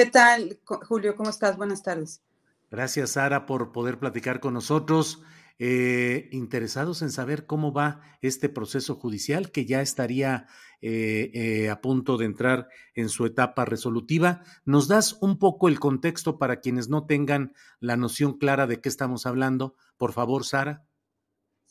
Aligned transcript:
¿Qué 0.00 0.06
tal, 0.06 0.58
Julio? 0.64 1.14
¿Cómo 1.14 1.28
estás? 1.28 1.58
Buenas 1.58 1.82
tardes. 1.82 2.22
Gracias, 2.70 3.10
Sara, 3.10 3.44
por 3.44 3.70
poder 3.70 3.98
platicar 3.98 4.40
con 4.40 4.54
nosotros. 4.54 5.20
Eh, 5.58 6.30
interesados 6.32 7.02
en 7.02 7.10
saber 7.10 7.44
cómo 7.44 7.74
va 7.74 8.00
este 8.22 8.48
proceso 8.48 8.94
judicial 8.94 9.50
que 9.52 9.66
ya 9.66 9.82
estaría 9.82 10.46
eh, 10.80 11.30
eh, 11.34 11.68
a 11.68 11.82
punto 11.82 12.16
de 12.16 12.24
entrar 12.24 12.68
en 12.94 13.10
su 13.10 13.26
etapa 13.26 13.66
resolutiva. 13.66 14.42
¿Nos 14.64 14.88
das 14.88 15.18
un 15.20 15.38
poco 15.38 15.68
el 15.68 15.78
contexto 15.78 16.38
para 16.38 16.60
quienes 16.60 16.88
no 16.88 17.04
tengan 17.04 17.52
la 17.78 17.98
noción 17.98 18.38
clara 18.38 18.66
de 18.66 18.80
qué 18.80 18.88
estamos 18.88 19.26
hablando? 19.26 19.74
Por 19.98 20.14
favor, 20.14 20.46
Sara. 20.46 20.86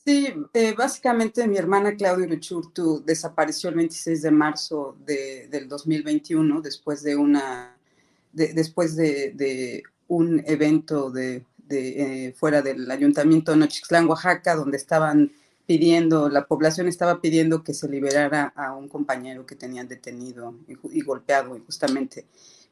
Sí, 0.06 0.32
básicamente 0.78 1.48
mi 1.48 1.58
hermana 1.58 1.96
Claudia 1.96 2.28
Luchurtu 2.28 3.04
desapareció 3.04 3.72
el 3.72 3.78
26 3.78 4.22
de 4.22 4.32
marzo 4.32 4.96
del 5.00 5.68
2021 5.68 6.62
después 6.62 7.02
de 7.02 7.16
una 7.16 7.79
después 8.32 8.96
de, 8.96 9.84
un 10.08 10.44
evento 10.46 11.12
de, 11.12 11.44
eh, 11.70 12.34
fuera 12.36 12.62
del 12.62 12.90
ayuntamiento 12.90 13.52
de 13.52 13.58
Nochixtlán, 13.58 14.08
Oaxaca, 14.08 14.56
donde 14.56 14.78
estaban 14.78 15.32
pidiendo, 15.66 16.30
la 16.30 16.48
población 16.48 16.88
estaba 16.88 17.22
pidiendo 17.22 17.64
que 17.64 17.76
se 17.76 17.88
liberara 17.88 18.52
a 18.56 18.76
un 18.76 18.88
compañero 18.88 19.46
que 19.46 19.56
tenían 19.56 19.88
detenido 19.88 20.56
y, 20.68 21.02
golpeado 21.02 21.56
injustamente. 21.56 22.26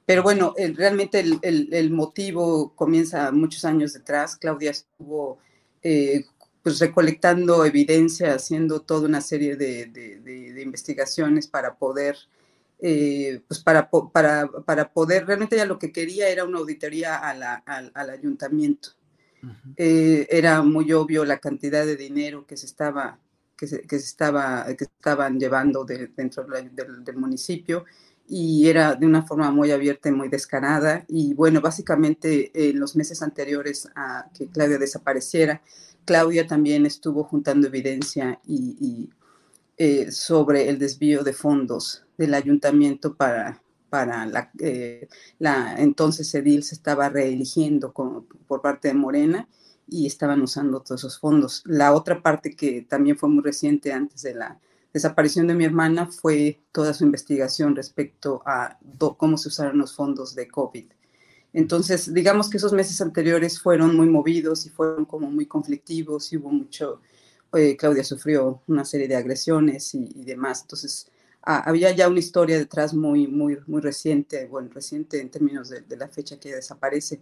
Pero 0.05 0.23
bueno, 0.23 0.55
realmente 0.75 1.19
el, 1.19 1.91
motivo 1.91 2.73
comienza 2.75 3.31
muchos 3.31 3.65
años 3.65 3.93
detrás. 3.93 4.35
Claudia 4.37 4.71
estuvo 4.71 5.37
eh, 5.83 6.25
pues 6.63 6.79
recolectando 6.79 7.65
evidencia, 7.65 8.33
haciendo 8.33 8.81
toda 8.81 9.07
una 9.07 9.21
serie 9.21 9.57
de 9.57 10.61
investigaciones 10.63 11.47
para 11.47 11.75
poder 11.75 12.17
eh, 12.79 13.41
pues 13.47 13.61
para, 13.61 13.89
para, 13.89 14.47
para, 14.65 14.93
poder, 14.93 15.25
realmente 15.25 15.55
ya 15.55 15.65
lo 15.65 15.79
que 15.79 15.91
quería 15.91 16.29
era 16.29 16.45
una 16.45 16.59
auditoría 16.59 17.17
al 17.17 18.09
ayuntamiento. 18.09 18.89
Eh, 19.75 20.27
era 20.29 20.61
muy 20.61 20.91
obvio 20.93 21.23
la 21.23 21.37
cantidad 21.37 21.85
de 21.85 21.95
dinero 21.95 22.45
que 22.45 22.57
se 22.57 22.65
estaba 22.65 23.19
que 23.55 23.67
se, 23.67 23.81
que 23.81 23.99
se 23.99 24.05
estaba 24.05 24.65
que 24.75 24.83
estaban 24.83 25.39
llevando 25.39 25.85
dentro 25.85 26.43
del, 26.43 26.75
del, 26.75 27.17
municipio 27.17 27.85
y 28.27 28.67
era 28.67 28.95
de 28.95 29.05
una 29.05 29.23
forma 29.23 29.49
muy 29.51 29.71
abierta 29.71 30.09
y 30.09 30.11
muy 30.11 30.27
descarada 30.27 31.05
y 31.07 31.33
bueno 31.33 31.61
básicamente 31.61 32.51
en 32.69 32.79
los 32.79 32.95
meses 32.95 33.21
anteriores 33.21 33.87
a 33.95 34.29
que 34.33 34.47
Claudia 34.47 34.77
desapareciera 34.77 35.61
Claudia 36.07 36.47
también 36.47 36.85
estuvo 36.85 37.25
juntando 37.25 37.67
evidencia 37.67 38.39
y, 38.47 39.09
eh, 39.77 40.11
sobre 40.11 40.69
el 40.69 40.79
desvío 40.79 41.23
de 41.23 41.33
fondos 41.33 42.03
del 42.17 42.33
ayuntamiento 42.33 43.15
para, 43.15 43.61
para 43.89 44.25
la, 44.25 44.51
eh, 44.59 45.07
entonces 45.77 46.33
edil 46.33 46.63
se 46.63 46.75
estaba 46.75 47.09
reeligiendo 47.09 47.91
por 47.91 48.61
parte 48.61 48.87
de 48.89 48.93
Morena 48.95 49.47
y 49.87 50.05
estaban 50.05 50.41
usando 50.41 50.81
todos 50.81 51.01
esos 51.01 51.19
fondos. 51.19 51.63
La 51.65 51.93
otra 51.93 52.21
parte 52.21 52.55
que 52.55 52.81
también 52.81 53.17
fue 53.17 53.29
muy 53.29 53.43
reciente 53.43 53.93
antes 53.93 54.21
de 54.21 54.35
la 54.35 54.59
desaparición 54.93 55.47
de 55.47 55.55
mi 55.55 55.65
hermana 55.65 56.07
fue 56.07 56.61
toda 56.71 56.93
su 56.93 57.03
investigación 57.03 57.75
respecto 57.75 58.41
a 58.45 58.77
cómo 59.17 59.37
se 59.37 59.49
usaron 59.49 59.77
los 59.77 59.95
fondos 59.95 60.35
de 60.35 60.47
COVID. 60.47 60.85
Entonces, 61.53 62.13
digamos 62.13 62.49
que 62.49 62.57
esos 62.57 62.73
meses 62.73 62.99
anteriores 63.01 63.59
fueron 63.59 63.95
muy 63.95 64.07
movidos 64.07 64.65
y 64.65 64.69
fueron 64.69 65.05
como 65.05 65.29
muy 65.31 65.45
conflictivos 65.45 66.31
y 66.33 66.37
hubo 66.37 66.51
mucho, 66.51 67.01
eh, 67.53 67.75
Claudia 67.77 68.03
sufrió 68.03 68.61
una 68.67 68.85
serie 68.85 69.07
de 69.07 69.15
agresiones 69.15 69.93
y, 69.95 70.09
y 70.15 70.25
demás. 70.25 70.61
Entonces, 70.61 71.11
Ah, 71.49 71.63
había 71.65 71.91
ya 71.91 72.09
una 72.09 72.19
historia 72.19 72.57
detrás 72.57 72.93
muy, 72.93 73.25
muy, 73.25 73.57
muy 73.67 73.79
reciente, 73.79 74.47
bueno, 74.47 74.67
reciente 74.73 75.21
en 75.21 75.29
términos 75.29 75.69
de, 75.69 75.95
la 75.95 76.09
fecha 76.09 76.37
que 76.37 76.53
desaparece. 76.53 77.21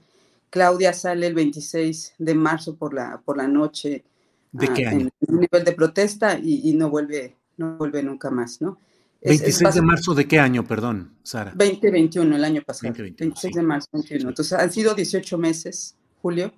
Claudia 0.49 0.93
sale 0.93 1.27
el 1.27 1.35
26 1.35 2.15
de 2.17 2.33
marzo 2.33 2.75
por 2.75 2.95
la, 2.95 3.21
por 3.23 3.37
la 3.37 3.47
noche. 3.47 4.03
¿De 4.51 4.67
qué 4.69 4.87
ah, 4.87 4.89
año? 4.89 5.09
En 5.21 5.35
un 5.35 5.41
nivel 5.41 5.63
de 5.63 5.73
protesta 5.73 6.39
y, 6.41 6.73
no, 6.73 6.89
vuelve, 6.89 7.35
no 7.57 7.77
vuelve 7.77 8.01
nunca 8.01 8.31
más, 8.31 8.61
¿no? 8.61 8.79
26 9.21 9.75
de 9.75 9.81
marzo 9.83 10.15
de 10.15 10.27
qué 10.27 10.39
año, 10.39 10.65
perdón, 10.65 11.13
Sara? 11.21 11.51
2021, 11.55 12.35
el 12.35 12.43
año 12.43 12.63
pasado. 12.63 12.95
26 12.97 13.53
de 13.53 13.61
marzo, 13.61 13.89
21. 13.93 14.29
Entonces 14.29 14.53
han 14.53 14.71
sido 14.71 14.95
18 14.95 15.37
meses, 15.37 15.95
Julio, 16.23 16.51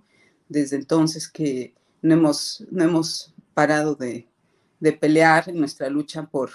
desde 0.47 0.77
entonces 0.77 1.27
que 1.27 1.73
no 2.01 2.13
hemos, 2.13 2.63
no 2.71 2.85
hemos 2.85 3.33
parado 3.57 3.95
de, 3.95 4.29
de 4.79 4.93
pelear 4.93 5.49
en 5.49 5.57
nuestra 5.57 5.89
lucha 5.89 6.27
por, 6.27 6.51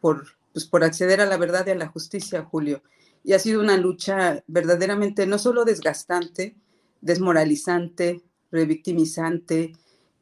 por 0.00 0.26
pues, 0.52 0.64
por 0.64 0.82
acceder 0.82 1.20
a 1.20 1.26
la 1.26 1.36
verdad 1.36 1.64
y 1.68 1.70
a 1.70 1.76
la 1.76 1.86
justicia, 1.86 2.42
Julio. 2.42 2.82
Y 3.22 3.34
ha 3.34 3.38
sido 3.38 3.60
una 3.60 3.76
lucha 3.76 4.42
verdaderamente 4.48 5.28
no 5.28 5.38
solo 5.38 5.64
desgastante, 5.64 6.56
desmoralizante, 7.00 8.24
revictimizante, 8.50 9.74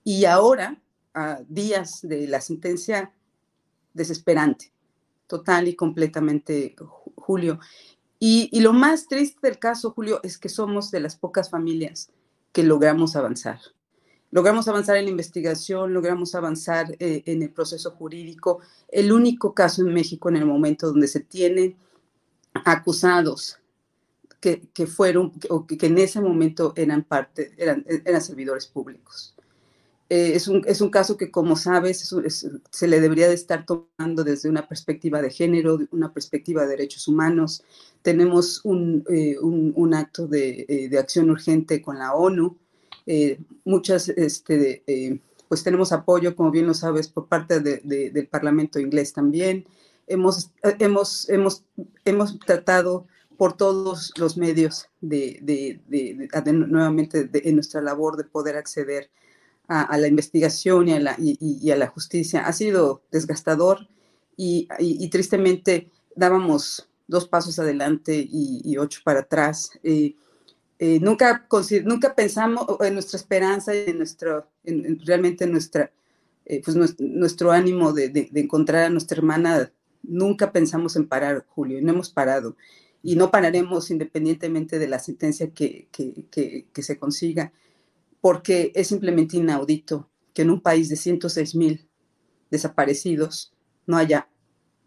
y 0.05 0.27
ahora, 0.27 0.83
a 1.15 1.41
días 1.49 2.01
de 2.03 2.29
la 2.29 2.43
sentencia, 2.43 3.11
desesperante, 3.95 4.71
total 5.27 5.67
y 5.67 5.77
completamente, 5.77 6.77
Julio. 7.17 7.59
Y, 8.19 8.51
y, 8.53 8.61
lo 8.61 8.75
más 8.75 9.07
triste 9.07 9.47
del 9.49 9.59
caso, 9.59 9.93
Julio, 9.93 10.21
es 10.23 10.37
que 10.37 10.51
somos 10.51 10.91
de 10.91 11.01
las 11.01 11.17
pocas 11.17 11.49
familias 11.49 12.11
que 12.53 12.65
logramos 12.65 13.17
avanzar 13.17 13.61
logramos 14.31 14.69
avanzar 14.69 14.97
en 14.97 15.05
la 15.05 15.11
investigación, 15.11 15.93
logramos 15.93 16.35
avanzar 16.35 16.95
eh, 16.99 17.23
en 17.27 17.43
el 17.43 17.51
proceso 17.51 17.93
jurídico. 17.93 18.61
El 18.89 19.13
único 19.13 19.55
caso 19.55 19.83
en 19.83 19.93
México 19.93 20.29
en 20.29 20.37
el 20.37 20.47
momento 20.47 20.89
donde 20.89 21.09
se 21.09 21.21
tienen 21.21 21.77
acusados 22.65 23.59
que, 24.41 24.69
que 24.73 24.87
fueron, 24.87 25.33
o 25.49 25.67
que, 25.67 25.79
en 25.81 25.99
ese 25.99 26.21
momento 26.21 26.73
eran 26.77 27.03
parte, 27.05 27.53
eran, 27.57 27.85
eran 28.05 28.21
servidores 28.21 28.67
públicos. 28.67 29.35
Eh, 30.11 30.33
es, 30.35 30.49
un, 30.49 30.63
es, 30.67 30.81
un, 30.81 30.89
caso 30.89 31.19
que, 31.19 31.31
como 31.31 31.55
sabes, 31.55 32.15
se 32.71 32.89
le 32.89 33.01
debería 33.01 33.29
de 33.29 33.35
estar 33.35 33.67
tomando 33.67 34.25
desde 34.25 34.49
una 34.49 34.67
perspectiva 34.67 35.21
de 35.21 35.31
género, 35.31 35.79
una 35.91 36.15
perspectiva 36.15 36.63
de 36.63 36.69
derechos 36.69 37.09
humanos. 37.09 37.63
Tenemos 38.01 38.63
un, 38.65 39.05
eh, 39.11 39.37
un, 39.39 39.75
un 39.77 39.95
acto 39.95 40.27
de, 40.27 40.89
de 40.91 40.99
acción 40.99 41.29
urgente 41.29 41.83
con 41.83 41.99
la 41.99 42.15
ONU, 42.15 42.57
eh, 43.11 43.39
muchas, 43.65 44.09
este, 44.11 44.83
eh, 44.87 45.19
pues 45.49 45.63
tenemos 45.63 45.93
apoyo, 45.93 46.37
como 46.37 46.51
bien 46.51 46.67
lo 46.67 46.75
sabes, 46.75 47.09
por 47.09 47.27
parte 47.27 47.61
del 47.61 48.29
Parlamento 48.29 48.79
inglés 48.79 49.13
también. 49.13 49.67
Hemos, 50.07 50.51
hemos, 50.79 51.29
hemos, 51.29 51.65
hemos 52.05 52.39
tratado 52.41 53.07
por 53.37 53.57
todos 53.57 54.13
los 54.19 54.37
medios 54.37 54.89
de, 55.01 55.81
nuevamente 56.53 57.31
en 57.33 57.55
nuestra 57.55 57.81
labor 57.81 58.17
de 58.17 58.25
poder 58.25 58.57
acceder 58.57 59.11
a, 59.69 59.97
la 59.97 60.07
investigación 60.07 60.89
y 60.89 60.93
a 60.93 61.77
la, 61.77 61.87
justicia. 61.89 62.47
Ha 62.47 62.53
sido 62.53 63.03
desgastador 63.11 63.89
y, 64.37 64.69
y 64.79 65.09
tristemente 65.09 65.91
dábamos 66.15 66.89
dos 67.09 67.27
pasos 67.27 67.59
adelante 67.59 68.25
y, 68.31 68.77
ocho 68.77 69.01
para 69.03 69.21
atrás. 69.21 69.71
Eh, 69.83 70.15
eh, 70.79 71.01
nunca, 71.01 71.47
nunca 71.85 72.15
pensamos 72.15 72.65
en 72.81 72.95
nuestra 72.95 73.17
esperanza 73.17 73.75
en 73.75 73.99
nuestro, 73.99 74.49
realmente 75.05 75.47
nuestra, 75.47 75.93
eh, 76.45 76.63
pues 76.65 76.77
nuestro, 76.99 77.51
ánimo 77.51 77.93
de, 77.93 78.31
encontrar 78.35 78.85
a 78.85 78.91
nuestra 78.91 79.19
hermana, 79.19 79.73
nunca 80.03 80.53
pensamos 80.53 80.95
en 80.95 81.09
parar, 81.09 81.45
Julio, 81.49 81.79
y 81.79 81.83
no 81.83 81.93
hemos 81.93 82.11
parado. 82.11 82.57
Y 83.03 83.17
no 83.17 83.31
pararemos 83.31 83.91
independientemente 83.91 84.79
de 84.79 84.89
la 84.89 85.01
sentencia 85.01 85.51
que, 85.51 85.89
que 85.91 86.83
se 86.83 86.99
consiga, 86.99 87.53
porque 88.21 88.73
es 88.75 88.89
simplemente 88.89 89.37
inaudito 89.37 90.09
que 90.33 90.43
en 90.43 90.51
un 90.51 90.61
país 90.61 90.89
de 90.89 90.97
106 90.97 91.55
mil 91.57 91.89
desaparecidos 92.51 93.53
no 93.87 93.97
haya 93.97 94.29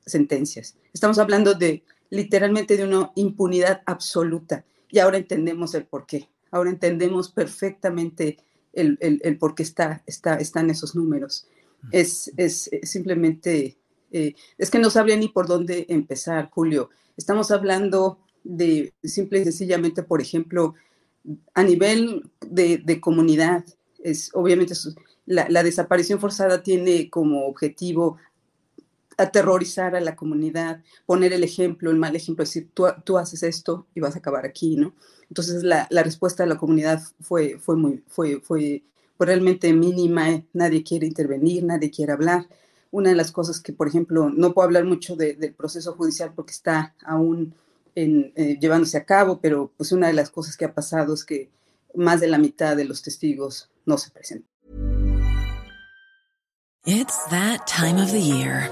sentencias. 0.05 0.77
Estamos 0.93 1.19
hablando 1.19 1.53
de 1.53 1.83
literalmente 2.09 2.77
de 2.77 2.85
una 2.85 3.11
impunidad 3.15 3.81
absoluta 3.85 4.65
y 4.91 4.99
ahora 4.99 5.17
entendemos 5.17 5.73
el 5.73 5.85
por 5.85 6.05
qué. 6.05 6.29
Ahora 6.51 6.69
entendemos 6.69 7.31
perfectamente 7.31 8.37
el, 8.73 8.97
el, 8.99 9.37
por 9.37 9.55
qué 9.55 9.63
está, 9.63 10.03
está, 10.05 10.35
están 10.35 10.69
esos 10.69 10.95
números. 10.95 11.47
Es, 11.91 12.31
es, 12.37 12.69
simplemente, 12.83 13.77
eh, 14.11 14.35
es 14.57 14.69
que 14.69 14.79
no 14.79 14.89
sabría 14.89 15.15
ni 15.15 15.29
por 15.29 15.47
dónde 15.47 15.85
empezar, 15.89 16.49
Julio. 16.51 16.89
Estamos 17.17 17.51
hablando 17.51 18.19
de 18.43 18.93
simple 19.03 19.39
y 19.39 19.43
sencillamente, 19.45 20.03
por 20.03 20.21
ejemplo, 20.21 20.75
a 21.53 21.63
nivel 21.63 22.29
de, 22.41 22.79
de 22.79 22.99
comunidad, 22.99 23.63
es 24.03 24.31
obviamente 24.33 24.73
la, 25.25 25.47
la, 25.49 25.63
desaparición 25.63 26.19
forzada 26.19 26.63
tiene 26.63 27.09
como 27.09 27.45
objetivo 27.45 28.17
aterrorizar 29.17 29.95
a 29.95 30.01
la 30.01 30.15
comunidad, 30.15 30.81
poner 31.05 31.33
el 31.33 31.43
ejemplo, 31.43 31.91
el 31.91 31.97
mal 31.97 32.15
ejemplo, 32.15 32.43
decir, 32.43 32.69
tú, 32.73 32.85
tú 33.03 33.17
haces 33.17 33.43
esto 33.43 33.87
y 33.93 33.99
vas 33.99 34.15
a 34.15 34.19
acabar 34.19 34.45
aquí, 34.45 34.77
¿no? 34.77 34.93
Entonces 35.29 35.63
la, 35.63 35.87
la 35.89 36.03
respuesta 36.03 36.43
de 36.43 36.49
la 36.49 36.57
comunidad 36.57 37.01
fue, 37.21 37.57
fue, 37.57 37.75
muy, 37.75 38.03
fue, 38.07 38.41
fue, 38.41 38.83
realmente 39.19 39.71
mínima, 39.71 40.31
¿eh? 40.31 40.45
nadie 40.51 40.83
quiere 40.83 41.05
intervenir, 41.05 41.63
nadie 41.63 41.91
quiere 41.91 42.11
hablar. 42.11 42.47
Una 42.89 43.09
de 43.09 43.15
las 43.15 43.31
cosas 43.31 43.59
que, 43.59 43.71
por 43.71 43.87
ejemplo, 43.87 44.29
no 44.29 44.53
puedo 44.53 44.65
hablar 44.65 44.83
mucho 44.83 45.15
del 45.15 45.53
proceso 45.53 45.93
judicial 45.93 46.33
porque 46.35 46.51
está 46.51 46.95
aún 47.05 47.53
en, 47.95 48.33
eh, 48.35 48.57
llevándose 48.59 48.97
a 48.97 49.05
cabo, 49.05 49.39
pero 49.39 49.71
pues 49.77 49.91
una 49.91 50.07
de 50.07 50.13
las 50.13 50.31
cosas 50.31 50.57
que 50.57 50.65
ha 50.65 50.73
pasado 50.73 51.13
es 51.13 51.23
que 51.23 51.49
más 51.93 52.19
de 52.19 52.27
la 52.27 52.37
mitad 52.37 52.75
de 52.75 52.85
los 52.85 53.01
testigos 53.01 53.69
no 53.85 53.97
se 53.97 54.09
presentan. 54.09 54.49
It's 56.83 57.15
that 57.29 57.67
time 57.67 58.01
of 58.01 58.11
the 58.11 58.19
year. 58.19 58.71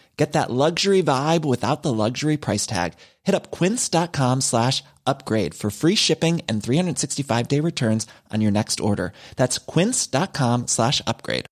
Get 0.21 0.33
that 0.33 0.51
luxury 0.51 1.01
vibe 1.01 1.45
without 1.45 1.81
the 1.81 1.91
luxury 1.91 2.37
price 2.37 2.67
tag. 2.67 2.93
Hit 3.23 3.33
up 3.33 3.49
quince.com 3.49 4.41
slash 4.41 4.83
upgrade 5.03 5.55
for 5.55 5.71
free 5.71 5.95
shipping 5.95 6.41
and 6.47 6.61
365 6.61 7.47
day 7.47 7.59
returns 7.59 8.05
on 8.29 8.39
your 8.39 8.51
next 8.51 8.79
order. 8.79 9.13
That's 9.35 9.57
quince.com 9.57 10.67
slash 10.67 11.01
upgrade. 11.07 11.47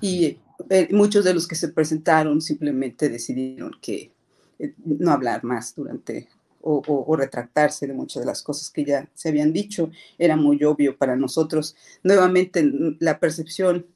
Y 0.00 0.38
eh, 0.70 0.88
muchos 0.92 1.24
de 1.24 1.34
los 1.34 1.48
que 1.48 1.56
se 1.56 1.68
presentaron 1.70 2.40
simplemente 2.40 3.08
decidieron 3.08 3.72
que 3.80 4.12
eh, 4.60 4.74
no 4.84 5.10
hablar 5.10 5.42
más 5.42 5.74
durante 5.74 6.28
o, 6.60 6.84
o, 6.86 7.04
o, 7.08 7.16
retractarse 7.16 7.88
de 7.88 7.94
muchas 7.94 8.22
de 8.22 8.26
las 8.26 8.44
cosas 8.44 8.70
que 8.70 8.84
ya 8.84 9.08
se 9.12 9.28
habían 9.30 9.52
dicho. 9.52 9.90
Era 10.18 10.36
muy 10.36 10.62
obvio 10.62 10.96
para 10.96 11.16
nosotros. 11.16 11.74
Nuevamente, 12.04 12.64
la 13.00 13.18
percepción 13.18 13.86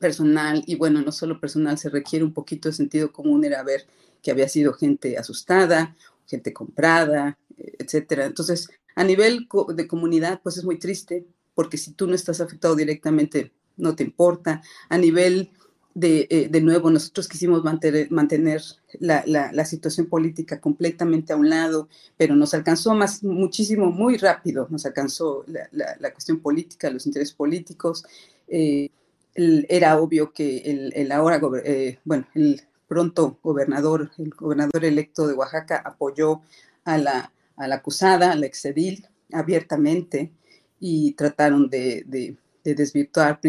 personal, 0.00 0.62
y 0.66 0.76
bueno, 0.76 1.02
no 1.02 1.12
solo 1.12 1.40
personal, 1.40 1.78
se 1.78 1.90
requiere 1.90 2.24
un 2.24 2.32
poquito 2.32 2.68
de 2.68 2.74
sentido 2.74 3.12
común, 3.12 3.44
era 3.44 3.62
ver 3.62 3.86
que 4.22 4.30
había 4.30 4.48
sido 4.48 4.72
gente 4.72 5.18
asustada, 5.18 5.96
gente 6.26 6.52
comprada, 6.52 7.38
etcétera. 7.56 8.24
Entonces, 8.24 8.68
a 8.94 9.04
nivel 9.04 9.48
de 9.74 9.86
comunidad, 9.86 10.40
pues 10.42 10.56
es 10.56 10.64
muy 10.64 10.78
triste, 10.78 11.26
porque 11.54 11.78
si 11.78 11.92
tú 11.92 12.06
no 12.06 12.14
estás 12.14 12.40
afectado 12.40 12.74
directamente, 12.74 13.52
no 13.76 13.94
te 13.94 14.04
importa. 14.04 14.62
A 14.88 14.98
nivel 14.98 15.50
de, 15.94 16.26
eh, 16.30 16.48
de 16.48 16.60
nuevo, 16.60 16.90
nosotros 16.90 17.28
quisimos 17.28 17.62
mantener, 17.62 18.10
mantener 18.10 18.62
la, 18.98 19.22
la, 19.26 19.64
situación 19.64 20.06
política 20.06 20.60
completamente 20.60 21.32
a 21.32 21.36
un 21.36 21.48
lado, 21.48 21.88
pero 22.16 22.34
nos 22.34 22.54
alcanzó 22.54 22.94
más, 22.94 23.22
muchísimo, 23.22 23.90
muy 23.90 24.16
rápido, 24.16 24.66
nos 24.70 24.86
alcanzó 24.86 25.44
la, 25.46 25.68
la 26.00 26.12
cuestión 26.12 26.40
política, 26.40 26.90
los 26.90 27.06
intereses 27.06 27.34
políticos. 27.34 28.04
Eh, 28.48 28.90
era 29.34 29.98
obvio 29.98 30.32
que 30.32 30.58
el, 30.58 30.92
el 30.94 31.12
ahora, 31.12 31.40
eh, 31.64 31.98
bueno, 32.04 32.26
el 32.34 32.62
pronto 32.86 33.38
gobernador, 33.42 34.10
el 34.18 34.30
gobernador 34.30 34.84
electo 34.84 35.26
de 35.26 35.34
Oaxaca 35.34 35.82
apoyó 35.84 36.42
a 36.84 36.98
la, 36.98 37.32
a 37.56 37.68
la 37.68 37.76
acusada, 37.76 38.32
a 38.32 38.36
la 38.36 38.46
exedil, 38.46 39.08
abiertamente 39.32 40.32
y 40.78 41.12
trataron 41.12 41.68
de, 41.68 42.04
de, 42.06 42.36
desvirtuar 42.74 43.40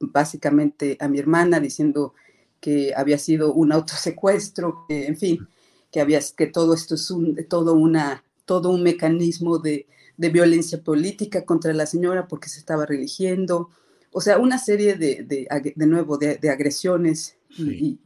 básicamente 0.00 0.96
a 1.00 1.08
mi 1.08 1.18
hermana 1.18 1.58
diciendo 1.58 2.14
que 2.60 2.92
había 2.94 3.18
sido 3.18 3.52
un 3.52 3.72
autosecuestro, 3.72 4.84
que, 4.88 5.06
en 5.06 5.16
fin, 5.16 5.48
que, 5.90 6.00
había, 6.00 6.20
que 6.36 6.46
todo 6.46 6.74
esto 6.74 6.94
es 6.94 7.10
un, 7.10 7.36
todo, 7.48 7.74
una, 7.74 8.24
todo 8.44 8.70
un 8.70 8.82
mecanismo 8.82 9.58
de, 9.58 9.86
de 10.16 10.28
violencia 10.28 10.82
política 10.82 11.44
contra 11.44 11.72
la 11.72 11.86
señora 11.86 12.28
porque 12.28 12.48
se 12.48 12.60
estaba 12.60 12.86
religiendo, 12.86 13.70
o 14.12 14.20
sea, 14.20 14.38
una 14.38 14.58
serie 14.58 14.94
de, 14.94 15.24
de, 15.24 15.72
de 15.74 15.86
nuevo, 15.86 16.18
de, 16.18 16.36
de 16.36 16.50
agresiones 16.50 17.36
y, 17.56 17.98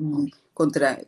contra, 0.55 1.01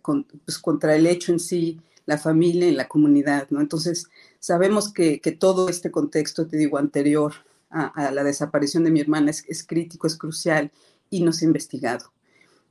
pues, 0.44 0.58
contra 0.58 0.94
el 0.96 1.06
hecho 1.06 1.32
en 1.32 1.40
sí, 1.40 1.80
la 2.04 2.18
familia 2.18 2.68
y 2.68 2.72
la 2.72 2.88
comunidad, 2.88 3.48
¿no? 3.50 3.60
Entonces, 3.60 4.08
sabemos 4.40 4.92
que, 4.92 5.20
que 5.20 5.32
todo 5.32 5.68
este 5.68 5.90
contexto, 5.90 6.46
te 6.46 6.56
digo, 6.56 6.78
anterior 6.78 7.32
a, 7.70 8.10
la 8.12 8.24
desaparición 8.24 8.84
de 8.84 8.90
mi 8.90 9.00
hermana 9.00 9.30
es, 9.30 9.44
es, 9.46 9.62
crítico, 9.62 10.06
es 10.06 10.16
crucial 10.16 10.70
y 11.10 11.22
no 11.22 11.32
se 11.32 11.44
ha 11.44 11.48
investigado. 11.48 12.12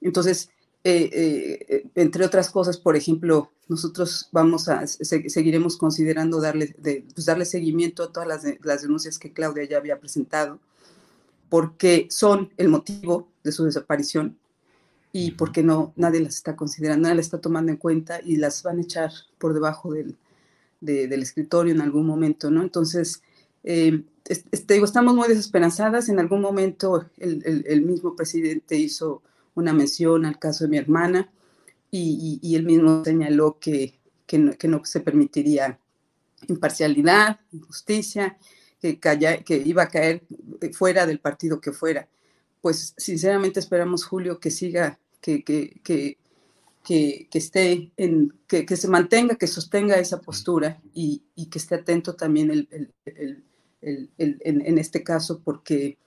Entonces, 0.02 0.50
eh, 0.84 1.10
eh, 1.70 1.86
entre 1.96 2.26
otras 2.26 2.50
cosas, 2.50 2.78
por 2.78 2.96
ejemplo, 2.96 3.52
nosotros 3.68 4.30
vamos 4.32 4.70
a, 4.70 4.88
seguiremos 4.88 5.78
considerando 5.78 6.42
darle, 6.42 6.76
de, 6.78 7.06
pues 7.14 7.26
darle 7.26 7.46
seguimiento 7.46 8.04
a 8.04 8.12
todas 8.12 8.28
las, 8.28 8.44
las 8.64 8.82
denuncias 8.82 9.20
que 9.20 9.34
Claudia 9.34 9.66
ya 9.66 9.78
había 9.78 10.00
presentado 10.00 10.60
porque 11.50 12.08
son 12.10 12.52
el 12.58 12.70
motivo 12.70 13.30
de 13.44 13.52
su 13.52 13.66
desaparición 13.66 14.38
y 15.12 15.32
porque 15.32 15.64
no, 15.64 15.94
nadie 15.96 16.20
las 16.20 16.36
está 16.36 16.56
considerando, 16.56 17.04
nadie 17.04 17.16
las 17.16 17.28
está 17.28 17.40
tomando 17.40 17.72
en 17.72 17.78
cuenta 17.78 18.20
y 18.24 18.36
las 18.36 18.62
van 18.64 18.80
a 18.80 18.82
echar 18.82 19.12
por 19.38 19.54
debajo 19.54 19.94
del, 19.94 20.16
del 20.82 21.22
escritorio 21.22 21.74
en 21.74 21.82
algún 21.82 22.06
momento, 22.06 22.52
¿no? 22.52 22.62
Entonces, 22.62 23.24
eh, 23.64 24.04
digo, 24.68 24.86
estamos 24.86 25.16
muy 25.16 25.28
desesperanzadas. 25.28 26.10
En 26.10 26.20
algún 26.20 26.42
momento 26.42 27.06
el, 27.18 27.64
el, 27.66 27.82
mismo 27.82 28.16
presidente 28.16 28.78
hizo 28.78 29.22
una 29.56 29.74
mención 29.74 30.26
al 30.26 30.40
caso 30.40 30.66
de 30.66 30.70
mi 30.70 30.78
hermana 30.78 31.32
y, 31.90 32.40
y, 32.42 32.56
él 32.56 32.64
mismo 32.64 33.04
señaló 33.04 33.58
que, 33.60 33.98
que, 34.26 34.38
no, 34.38 34.52
que 34.58 34.68
no 34.68 34.84
se 34.84 35.00
permitiría 35.00 35.80
imparcialidad, 36.48 37.40
justicia 37.66 38.38
que, 38.82 39.00
que 39.00 39.58
iba 39.58 39.84
a 39.84 39.90
caer 39.90 40.24
fuera 40.74 41.06
del 41.06 41.20
partido 41.20 41.60
que 41.60 41.72
fuera. 41.72 42.08
Pues 42.62 42.94
sinceramente 42.98 43.60
esperamos, 43.60 44.04
Julio, 44.04 44.40
que 44.40 44.52
siga, 44.52 45.00
que, 45.22 45.44
que, 45.44 45.80
que, 45.84 46.18
que, 46.84 47.28
esté 47.38 47.92
en, 47.98 48.34
que, 48.48 48.66
que, 48.66 48.78
se 48.78 48.88
mantenga, 48.88 49.36
que 49.36 49.48
sostenga 49.48 49.98
esa 49.98 50.22
postura 50.22 50.82
y, 50.94 51.24
y 51.36 51.48
que 51.48 51.60
esté 51.60 51.76
atento 51.76 52.16
también 52.16 52.50
el, 52.50 52.68
el, 52.72 53.44
el, 53.82 54.10
en, 54.18 54.66
en, 54.66 54.78
este 54.78 55.04
caso, 55.04 55.42
porque 55.44 55.98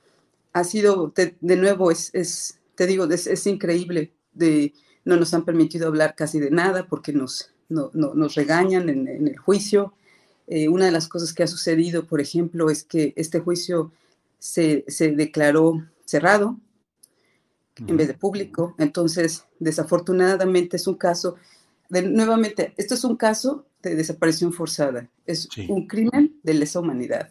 ha 0.52 0.64
sido, 0.64 1.12
de, 1.14 1.36
de 1.40 1.56
nuevo, 1.56 1.90
es, 1.90 2.10
es 2.14 2.60
te 2.80 2.86
digo, 2.86 3.04
es, 3.04 3.46
increíble. 3.46 4.14
De, 4.32 4.72
no 5.04 5.16
nos 5.16 5.34
han 5.34 5.44
permitido 5.44 5.86
hablar 5.88 6.14
casi 6.16 6.40
de 6.40 6.50
nada 6.50 6.86
porque 6.86 7.12
nos, 7.12 7.52
nos 7.68 8.34
regañan 8.34 8.88
en, 8.88 9.06
el 9.06 9.36
juicio. 9.36 9.92
Eh, 10.50 10.68
una 10.68 10.84
de 10.84 10.90
las 10.90 11.06
cosas 11.06 11.32
que 11.32 11.44
ha 11.44 11.46
sucedido, 11.46 12.06
por 12.06 12.20
ejemplo, 12.20 12.70
es 12.70 12.82
que 12.82 13.14
este 13.16 13.38
juicio 13.38 13.92
se, 14.40 14.84
se 14.88 15.12
declaró 15.12 15.86
cerrado 16.04 16.58
en 17.76 17.96
vez 17.96 18.08
de 18.08 18.14
público. 18.14 18.74
Entonces, 18.76 19.44
desafortunadamente 19.60 20.76
es 20.76 20.88
un 20.88 20.96
caso, 20.96 21.36
de, 21.88 22.02
nuevamente, 22.02 22.74
esto 22.76 22.94
es 22.94 23.04
un 23.04 23.16
caso 23.16 23.64
de 23.80 23.94
desaparición 23.94 24.52
forzada. 24.52 25.08
Es 25.24 25.48
un 25.68 25.86
crimen 25.86 26.36
de 26.42 26.54
lesa 26.54 26.80
humanidad, 26.80 27.30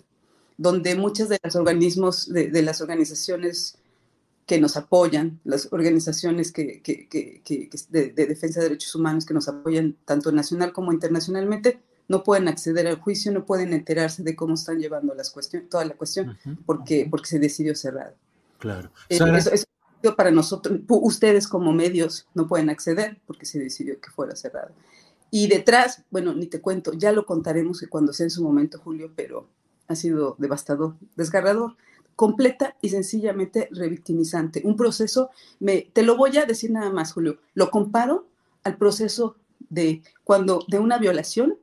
donde 0.58 0.96
muchas 0.96 1.28
de 1.28 1.40
los 1.44 1.58
organismos, 1.58 2.32
de, 2.32 2.62
las 2.62 2.80
organizaciones 2.80 3.78
que 4.46 4.62
nos 4.62 4.78
apoyan, 4.78 5.42
las 5.44 5.68
organizaciones 5.74 6.54
que, 6.54 6.82
que, 6.82 7.10
que, 7.10 7.70
de, 7.90 8.12
defensa 8.12 8.62
de 8.62 8.70
derechos 8.70 8.96
humanos 8.96 9.26
que 9.26 9.34
nos 9.34 9.50
apoyan 9.50 9.98
tanto 10.06 10.32
nacional 10.32 10.72
como 10.72 10.94
internacionalmente, 10.94 11.82
no 12.10 12.24
pueden 12.24 12.50
acceder 12.50 12.88
al 12.88 13.00
juicio, 13.00 13.32
no 13.32 13.46
pueden 13.46 13.72
enterarse 13.72 14.24
de 14.24 14.36
cómo 14.36 14.56
están 14.56 14.80
llevando 14.80 15.14
las 15.16 15.30
cuestiones, 15.30 15.70
toda 15.70 15.86
la 15.86 15.94
cuestión, 15.96 16.38
porque, 16.66 17.08
porque 17.10 17.28
se 17.28 17.40
decidió 17.40 17.76
cerrado. 17.76 18.16
Claro. 18.58 18.92
Eh, 19.08 19.20
para 20.16 20.32
nosotros, 20.32 20.80
ustedes 20.88 21.48
como 21.48 21.72
medios 21.72 22.28
no 22.34 22.48
pueden 22.48 22.70
acceder 22.70 23.22
porque 23.26 23.46
se 23.46 23.60
decidió 23.60 24.00
que 24.02 24.10
fuera 24.10 24.36
cerrado. 24.36 24.74
Y 25.32 25.48
detrás, 25.48 26.04
bueno, 26.10 26.34
ni 26.34 26.48
te 26.48 26.62
cuento, 26.62 26.94
ya 26.94 27.12
lo 27.12 27.26
contaremos 27.26 27.86
cuando 27.90 28.12
sea 28.12 28.26
en 28.26 28.32
su 28.32 28.44
momento, 28.44 28.80
Julio, 28.80 29.12
pero 29.16 29.48
ha 29.88 29.96
sido 29.96 30.36
devastador, 30.40 30.96
desgarrador, 31.16 31.76
completa 32.16 32.76
y 32.82 32.90
sencillamente 32.90 33.70
revictimizante. 33.72 34.62
Un 34.66 34.76
proceso, 34.76 35.30
me, 35.60 35.90
te 35.94 36.04
lo 36.04 36.18
voy 36.18 36.38
a 36.38 36.46
decir 36.46 36.72
nada 36.72 36.90
más, 36.90 37.14
Julio, 37.14 37.38
lo 37.54 37.70
comparo 37.70 38.28
al 38.64 38.78
proceso 38.78 39.36
de 39.70 40.02
cuando 40.24 40.66
de 40.68 40.80
una 40.80 40.98
violación, 40.98 41.58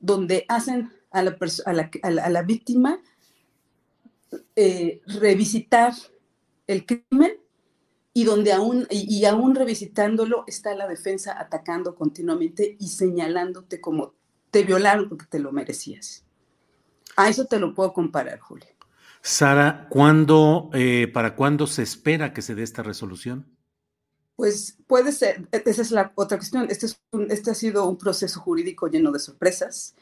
donde 0.00 0.44
hacen 0.48 0.90
a 1.10 1.22
la, 1.22 1.36
a 1.64 1.72
la, 1.72 1.90
a 2.02 2.30
la, 2.30 2.42
víctima 2.42 3.00
eh, 4.56 5.02
revisitar 5.06 5.92
el 6.66 6.86
crimen 6.86 7.32
y 8.12 8.24
donde 8.24 8.52
aún, 8.52 8.86
y, 8.90 9.24
aún 9.24 9.54
revisitándolo 9.54 10.44
está 10.46 10.74
la 10.74 10.88
defensa 10.88 11.38
atacando 11.38 11.94
continuamente 11.94 12.76
y 12.78 12.88
señalándote 12.88 13.80
como 13.80 14.14
te 14.50 14.64
violaron 14.64 15.08
porque 15.08 15.26
te 15.26 15.38
lo 15.38 15.52
merecías. 15.52 16.24
A 17.16 17.28
eso 17.28 17.44
te 17.44 17.58
lo 17.58 17.74
puedo 17.74 17.92
comparar, 17.92 18.40
Julio. 18.40 18.66
Sara, 19.22 19.86
¿cuándo, 19.90 20.70
eh, 20.72 21.08
¿para 21.12 21.36
cuándo 21.36 21.66
se 21.66 21.82
espera 21.82 22.32
que 22.32 22.42
se 22.42 22.54
dé 22.54 22.62
esta 22.62 22.82
resolución? 22.82 23.46
Pues 24.40 24.78
puede 24.86 25.12
ser, 25.12 25.46
esa 25.52 25.82
es 25.82 25.90
la 25.90 26.12
otra 26.14 26.38
cuestión. 26.38 26.66
Este, 26.70 26.86
es 26.86 26.98
este 27.28 27.50
ha 27.50 27.54
sido 27.54 27.86
un 27.86 27.98
proceso 27.98 28.40
jurídico 28.40 28.88
lleno 28.88 29.12
de 29.12 29.18
sorpresas 29.18 29.94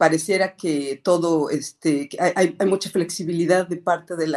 pareciera 0.00 0.56
que 0.56 0.98
todo, 1.04 1.50
este, 1.50 2.08
hay, 2.18 2.56
mucha 2.66 2.88
flexibilidad 2.88 3.68
de 3.68 3.76
parte 3.76 4.16
de, 4.16 4.28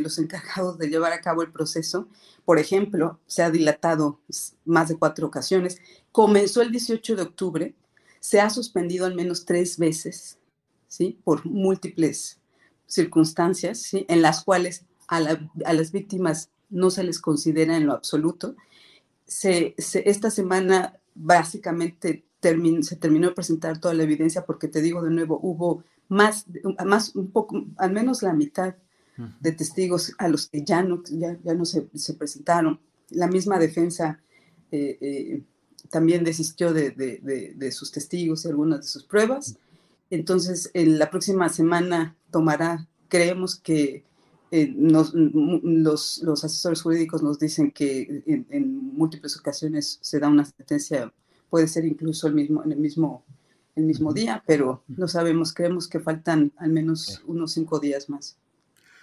los 0.00 0.18
encargados 0.18 0.78
de 0.78 0.88
llevar 0.88 1.12
a 1.12 1.20
cabo 1.20 1.42
el 1.42 1.50
proceso. 1.50 2.06
Por 2.44 2.60
ejemplo, 2.60 3.18
se 3.26 3.42
ha 3.42 3.50
dilatado 3.50 4.20
más 4.64 4.90
de 4.90 4.96
cuatro 4.96 5.26
ocasiones. 5.26 5.78
Comenzó 6.12 6.62
el 6.62 6.70
18 6.70 7.16
de 7.16 7.22
octubre, 7.22 7.74
se 8.20 8.40
ha 8.40 8.48
suspendido 8.48 9.06
al 9.06 9.16
menos 9.16 9.44
tres 9.44 9.76
veces, 9.76 10.38
¿sí? 10.86 11.18
Por 11.24 11.44
múltiples 11.44 12.38
circunstancias, 12.86 13.78
¿sí? 13.80 14.06
En 14.08 14.22
las 14.22 14.44
cuales 14.44 14.84
a, 15.08 15.18
las 15.18 15.90
víctimas 15.90 16.50
no 16.70 16.90
se 16.90 17.04
les 17.04 17.20
considera 17.20 17.76
en 17.76 17.86
lo 17.86 17.92
absoluto. 17.92 18.56
Se, 19.26 19.74
esta 19.76 20.30
semana 20.30 20.98
básicamente 21.14 22.24
se 22.82 22.96
terminó 22.96 23.28
de 23.28 23.34
presentar 23.34 23.80
toda 23.80 23.94
la 23.94 24.04
evidencia 24.04 24.44
porque 24.44 24.68
te 24.68 24.80
digo 24.80 25.02
de 25.02 25.10
nuevo, 25.10 25.40
hubo 25.42 25.82
más, 26.08 26.46
más 26.84 27.16
un 27.16 27.30
poco, 27.30 27.64
al 27.76 27.92
menos 27.92 28.22
la 28.22 28.32
mitad 28.32 28.76
de 29.40 29.52
testigos 29.52 30.12
a 30.18 30.28
los 30.28 30.48
que 30.48 30.62
ya 30.62 30.82
no, 30.82 31.02
ya, 31.08 31.38
no 31.54 31.64
se, 31.64 31.88
se 31.94 32.14
presentaron. 32.14 32.78
La 33.10 33.28
misma 33.28 33.58
defensa 33.58 34.20
eh, 34.70 34.98
eh, 35.00 35.42
también 35.90 36.22
desistió 36.22 36.72
de, 36.72 36.90
de, 36.90 37.54
de, 37.56 37.72
sus 37.72 37.92
testigos 37.92 38.44
y 38.44 38.48
algunas 38.48 38.80
de 38.80 38.86
sus 38.88 39.04
pruebas. 39.04 39.56
Entonces, 40.10 40.70
en 40.74 40.98
la 40.98 41.10
próxima 41.10 41.48
semana 41.48 42.14
tomará, 42.30 42.86
creemos 43.08 43.56
que 43.56 44.04
eh, 44.56 44.72
nos, 44.74 45.12
los, 45.12 46.22
los, 46.22 46.44
asesores 46.44 46.80
jurídicos 46.80 47.22
nos 47.22 47.38
dicen 47.38 47.70
que 47.70 48.22
en, 48.24 48.46
en, 48.48 48.94
múltiples 48.94 49.36
ocasiones 49.36 49.98
se 50.00 50.18
da 50.18 50.28
una 50.28 50.46
sentencia 50.46 51.12
puede 51.50 51.68
ser 51.68 51.84
incluso 51.84 52.26
el 52.26 52.34
mismo, 52.34 52.64
en 52.64 52.72
el 52.72 52.78
mismo, 52.78 53.22
el 53.74 53.84
mismo 53.84 54.14
día, 54.14 54.42
pero 54.46 54.82
no 54.88 55.08
sabemos, 55.08 55.52
creemos 55.52 55.88
que 55.88 56.00
faltan 56.00 56.52
al 56.56 56.70
menos 56.70 57.22
unos 57.26 57.52
cinco 57.52 57.80
días 57.80 58.08
más. 58.08 58.38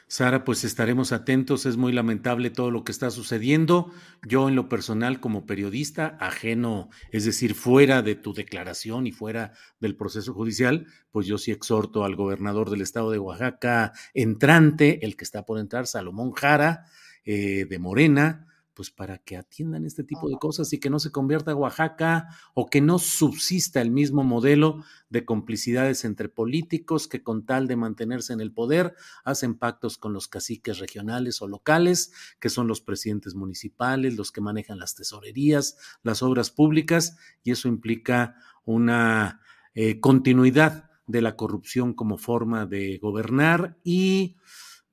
Sara, 0.07 0.43
pues 0.43 0.63
estaremos 0.63 1.12
atentos. 1.12 1.65
Es 1.65 1.77
muy 1.77 1.91
lamentable 1.91 2.50
todo 2.50 2.72
lo 2.72 2.83
que 2.83 2.91
está 2.91 3.10
sucediendo. 3.10 3.91
Yo 4.27 4.48
en 4.48 4.55
lo 4.55 4.69
personal 4.69 5.19
como 5.19 5.45
periodista, 5.45 6.17
ajeno, 6.19 6.89
es 7.12 7.25
decir, 7.25 7.55
fuera 7.55 8.01
de 8.01 8.15
tu 8.15 8.33
declaración 8.33 9.07
y 9.07 9.12
fuera 9.12 9.53
del 9.79 9.95
proceso 9.95 10.33
judicial, 10.33 10.88
pues 11.12 11.27
yo 11.27 11.38
sí 11.38 11.51
exhorto 11.51 12.03
al 12.03 12.15
gobernador 12.15 12.69
del 12.69 12.81
estado 12.81 13.12
de 13.12 13.19
Oaxaca 13.19 13.93
entrante, 14.13 15.05
el 15.05 15.15
que 15.15 15.24
está 15.24 15.45
por 15.45 15.60
entrar, 15.60 15.88
Salomón 15.88 16.31
Jara, 16.33 16.86
eh, 17.25 17.65
de 17.69 17.79
Morena, 17.79 18.52
pues 18.74 18.92
para 18.92 19.18
que 19.20 19.38
atiendan 19.38 19.86
este 19.86 20.03
tipo 20.03 20.30
de 20.30 20.38
cosas 20.38 20.72
y 20.74 20.80
que 20.80 20.89
no 20.89 21.00
se 21.00 21.12
convierta 21.12 21.56
Oaxaca 21.56 22.27
o 22.53 22.70
que 22.70 22.82
no 22.82 23.00
subsista 23.00 23.82
el 23.82 23.92
mismo 23.92 24.24
modelo 24.24 24.84
de 25.10 25.25
complicidades 25.25 26.06
entre 26.06 26.30
políticos 26.30 27.08
que 27.08 27.24
con 27.24 27.46
tal 27.46 27.68
de 27.68 27.75
mantenerse 27.75 28.34
en 28.34 28.42
el 28.42 28.51
poder 28.51 28.96
hacen 29.24 29.56
pactos 29.56 29.98
con 29.98 30.13
los 30.13 30.27
caciques 30.27 30.80
regionales 30.80 31.42
o 31.42 31.48
locales, 31.48 32.12
que 32.39 32.50
son 32.50 32.68
los 32.68 32.82
presidentes 32.82 33.36
municipales, 33.36 34.18
los 34.18 34.32
que 34.32 34.42
manejan 34.42 34.80
las 34.80 34.96
tesorerías, 34.96 35.77
las 36.01 36.24
obras 36.24 36.50
públicas, 36.50 37.18
y 37.44 37.51
eso 37.51 37.68
implica 37.68 38.36
una 38.65 39.42
eh, 39.75 40.00
continuidad 40.00 40.89
de 41.08 41.22
la 41.22 41.36
corrupción 41.36 41.94
como 41.94 42.18
forma 42.18 42.65
de 42.65 42.98
gobernar 42.98 43.77
y 43.84 44.38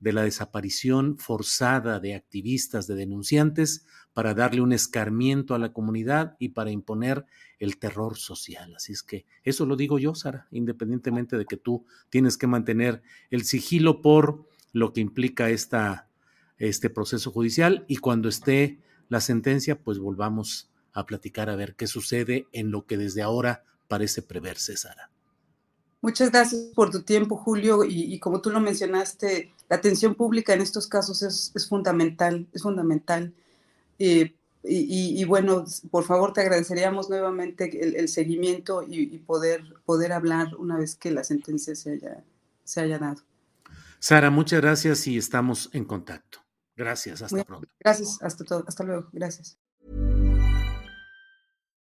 de 0.01 0.11
la 0.11 0.23
desaparición 0.23 1.17
forzada 1.17 1.99
de 1.99 2.15
activistas, 2.15 2.87
de 2.87 2.95
denunciantes, 2.95 3.85
para 4.13 4.33
darle 4.33 4.61
un 4.61 4.73
escarmiento 4.73 5.55
a 5.55 5.59
la 5.59 5.71
comunidad 5.71 6.35
y 6.39 6.49
para 6.49 6.71
imponer 6.71 7.25
el 7.59 7.77
terror 7.77 8.17
social. 8.17 8.75
Así 8.75 8.91
es 8.91 9.03
que 9.03 9.25
eso 9.43 9.65
lo 9.65 9.77
digo 9.77 9.99
yo, 9.99 10.15
Sara, 10.15 10.47
independientemente 10.51 11.37
de 11.37 11.45
que 11.45 11.55
tú 11.55 11.85
tienes 12.09 12.37
que 12.37 12.47
mantener 12.47 13.01
el 13.29 13.45
sigilo 13.45 14.01
por 14.01 14.49
lo 14.73 14.91
que 14.91 15.01
implica 15.01 15.49
esta, 15.49 16.09
este 16.57 16.89
proceso 16.89 17.31
judicial 17.31 17.85
y 17.87 17.97
cuando 17.97 18.27
esté 18.27 18.79
la 19.07 19.21
sentencia, 19.21 19.79
pues 19.79 19.99
volvamos 19.99 20.71
a 20.93 21.05
platicar 21.05 21.49
a 21.49 21.55
ver 21.55 21.75
qué 21.75 21.87
sucede 21.87 22.47
en 22.51 22.71
lo 22.71 22.85
que 22.85 22.97
desde 22.97 23.21
ahora 23.21 23.63
parece 23.87 24.21
preverse, 24.21 24.75
Sara. 24.75 25.11
Muchas 26.01 26.31
gracias 26.31 26.61
por 26.75 26.89
tu 26.89 27.03
tiempo, 27.03 27.37
Julio. 27.37 27.83
Y, 27.83 28.19
como 28.19 28.41
tú 28.41 28.49
lo 28.49 28.59
mencionaste, 28.59 29.53
la 29.69 29.75
atención 29.75 30.15
pública 30.15 30.53
en 30.53 30.61
estos 30.61 30.87
casos 30.87 31.21
es, 31.21 31.67
fundamental, 31.69 32.47
es 32.53 32.63
fundamental. 32.63 33.33
Eh, 33.99 34.33
y, 34.63 35.23
bueno, 35.25 35.65
por 35.91 36.03
favor, 36.03 36.33
te 36.33 36.41
agradeceríamos 36.41 37.09
nuevamente 37.09 37.99
el, 37.99 38.07
seguimiento 38.09 38.83
y, 38.87 39.19
poder, 39.19 39.63
poder 39.85 40.11
hablar 40.11 40.55
una 40.55 40.77
vez 40.77 40.95
que 40.95 41.11
la 41.11 41.23
sentencia 41.23 41.75
se 41.75 41.93
haya, 41.93 42.23
se 42.63 42.81
haya 42.81 42.97
dado. 42.97 43.21
Sara, 43.99 44.31
muchas 44.31 44.61
gracias 44.61 45.05
y 45.05 45.17
estamos 45.17 45.69
en 45.73 45.85
contacto. 45.85 46.39
Gracias, 46.75 47.21
hasta 47.21 47.43
pronto. 47.43 47.67
Gracias, 47.79 48.17
hasta, 48.23 48.43
todo, 48.43 48.63
hasta 48.67 48.83
luego. 48.83 49.07
Gracias. 49.11 49.59